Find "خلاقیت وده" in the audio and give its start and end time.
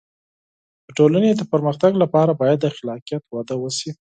2.75-3.55